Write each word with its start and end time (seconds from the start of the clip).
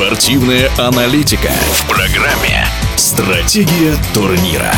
Спортивная 0.00 0.70
аналитика 0.78 1.50
в 1.72 1.86
программе 1.86 2.66
«Стратегия 2.96 3.94
турнира». 4.14 4.72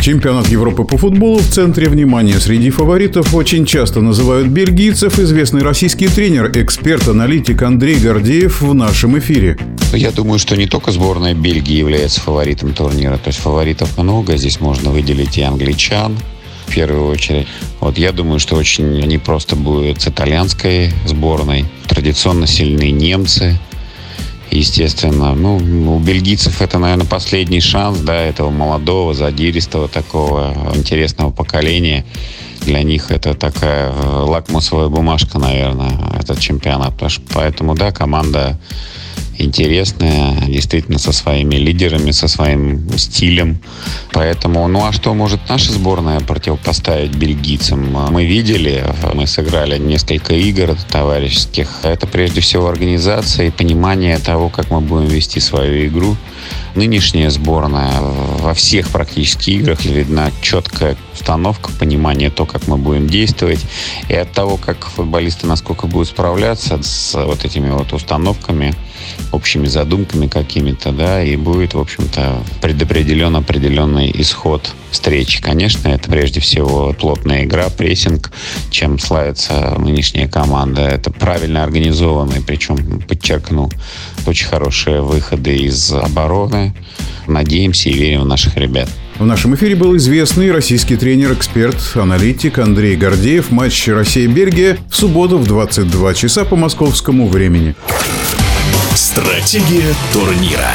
Чемпионат 0.00 0.46
Европы 0.46 0.84
по 0.84 0.98
футболу 0.98 1.38
в 1.38 1.48
центре 1.48 1.88
внимания. 1.88 2.38
Среди 2.38 2.70
фаворитов 2.70 3.34
очень 3.34 3.66
часто 3.66 4.02
называют 4.02 4.46
бельгийцев. 4.46 5.18
Известный 5.18 5.62
российский 5.62 6.06
тренер, 6.06 6.52
эксперт, 6.54 7.08
аналитик 7.08 7.60
Андрей 7.62 7.96
Гордеев 7.96 8.60
в 8.60 8.72
нашем 8.72 9.18
эфире. 9.18 9.58
Я 9.92 10.12
думаю, 10.12 10.38
что 10.38 10.56
не 10.56 10.68
только 10.68 10.92
сборная 10.92 11.34
Бельгии 11.34 11.76
является 11.76 12.20
фаворитом 12.20 12.72
турнира. 12.72 13.16
То 13.16 13.30
есть 13.30 13.40
фаворитов 13.40 13.98
много. 13.98 14.36
Здесь 14.36 14.60
можно 14.60 14.90
выделить 14.90 15.38
и 15.38 15.42
англичан, 15.42 16.16
в 16.68 16.72
первую 16.72 17.08
очередь. 17.08 17.48
Вот 17.80 17.98
я 17.98 18.12
думаю, 18.12 18.38
что 18.38 18.54
очень 18.54 19.00
непросто 19.06 19.56
будет 19.56 20.02
с 20.02 20.08
итальянской 20.08 20.92
сборной. 21.04 21.64
Традиционно 22.06 22.46
сильные 22.46 22.92
немцы– 22.92 23.58
естественно. 24.52 25.34
Ну, 25.34 25.56
у 25.56 25.98
бельгийцев 25.98 26.62
это, 26.62 26.78
наверное, 26.78 27.04
последний 27.04 27.60
шанс, 27.60 27.98
да, 27.98 28.14
этого 28.14 28.50
молодого, 28.50 29.12
задиристого 29.12 29.88
такого 29.88 30.54
интересного 30.72 31.32
поколения. 31.32 32.04
Для 32.60 32.84
них 32.84 33.10
это 33.10 33.34
такая 33.34 33.90
э, 33.90 34.22
лакмусовая 34.22 34.86
бумажка, 34.86 35.40
наверное, 35.40 35.98
этот 36.16 36.38
чемпионат. 36.38 36.94
Поэтому, 37.34 37.74
да, 37.74 37.90
команда 37.90 38.56
интересная, 39.38 40.40
действительно 40.46 40.98
со 40.98 41.12
своими 41.12 41.56
лидерами, 41.56 42.10
со 42.10 42.28
своим 42.28 42.88
стилем. 42.98 43.58
Поэтому, 44.12 44.66
ну 44.68 44.86
а 44.86 44.92
что 44.92 45.14
может 45.14 45.40
наша 45.48 45.72
сборная 45.72 46.20
противопоставить 46.20 47.14
бельгийцам? 47.14 47.92
Мы 48.10 48.24
видели, 48.24 48.84
мы 49.14 49.26
сыграли 49.26 49.78
несколько 49.78 50.34
игр 50.34 50.76
товарищеских. 50.90 51.68
Это 51.82 52.06
прежде 52.06 52.40
всего 52.40 52.68
организация 52.68 53.48
и 53.48 53.50
понимание 53.50 54.18
того, 54.18 54.48
как 54.48 54.70
мы 54.70 54.80
будем 54.80 55.06
вести 55.06 55.40
свою 55.40 55.86
игру. 55.86 56.16
Нынешняя 56.76 57.30
сборная 57.30 57.90
во 58.00 58.52
всех 58.52 58.90
практически 58.90 59.50
играх 59.52 59.84
видна 59.86 60.30
четкая 60.42 60.96
установка, 61.14 61.70
понимание 61.72 62.30
то, 62.30 62.44
как 62.44 62.68
мы 62.68 62.76
будем 62.76 63.08
действовать. 63.08 63.60
И 64.10 64.14
от 64.14 64.30
того, 64.32 64.58
как 64.58 64.84
футболисты 64.86 65.46
насколько 65.46 65.86
будут 65.86 66.08
справляться 66.08 66.78
с 66.82 67.14
вот 67.14 67.46
этими 67.46 67.70
вот 67.70 67.94
установками, 67.94 68.74
общими 69.32 69.66
задумками 69.66 70.26
какими-то, 70.26 70.92
да, 70.92 71.22
и 71.22 71.36
будет, 71.36 71.72
в 71.74 71.80
общем-то, 71.80 72.42
предопределен 72.60 73.36
определенный 73.36 74.12
исход 74.20 74.70
встречи. 74.90 75.40
Конечно, 75.42 75.88
это 75.88 76.10
прежде 76.10 76.40
всего 76.40 76.92
плотная 76.92 77.44
игра, 77.44 77.70
прессинг, 77.70 78.30
чем 78.70 78.98
славится 78.98 79.76
нынешняя 79.78 80.28
команда. 80.28 80.82
Это 80.82 81.10
правильно 81.10 81.64
организованные, 81.64 82.42
причем, 82.42 83.00
подчеркну, 83.00 83.70
очень 84.26 84.46
хорошие 84.46 85.00
выходы 85.00 85.56
из 85.56 85.92
обороны. 85.92 86.65
Надеемся 87.26 87.88
и 87.88 87.94
верим 87.94 88.22
в 88.22 88.26
наших 88.26 88.56
ребят. 88.56 88.88
В 89.18 89.26
нашем 89.26 89.54
эфире 89.54 89.76
был 89.76 89.96
известный 89.96 90.52
российский 90.52 90.96
тренер-эксперт, 90.96 91.76
аналитик 91.94 92.58
Андрей 92.58 92.96
Гордеев. 92.96 93.50
Матч 93.50 93.88
Россия-Бельгия 93.88 94.78
в 94.90 94.96
субботу 94.96 95.38
в 95.38 95.46
22 95.46 96.14
часа 96.14 96.44
по 96.44 96.56
московскому 96.56 97.26
времени. 97.26 97.74
Стратегия 98.94 99.94
турнира. 100.12 100.70